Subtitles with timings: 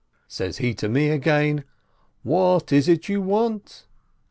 [0.27, 1.63] Says he to me again,
[2.23, 3.85] "What is it you want